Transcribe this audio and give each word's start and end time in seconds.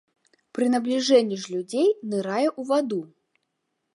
Пры 0.57 0.65
набліжэнні 0.75 1.37
ж 1.43 1.51
людзей 1.57 1.87
нырае 2.13 2.47
ў 2.59 2.67
ваду. 2.73 3.01